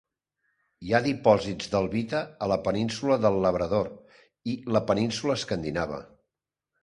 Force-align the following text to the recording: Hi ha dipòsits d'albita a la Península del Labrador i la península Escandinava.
Hi 0.85 0.93
ha 0.93 1.01
dipòsits 1.07 1.67
d'albita 1.73 2.21
a 2.45 2.47
la 2.51 2.57
Península 2.69 3.17
del 3.25 3.37
Labrador 3.47 3.91
i 4.53 4.55
la 4.77 4.81
península 4.93 5.39
Escandinava. 5.41 6.01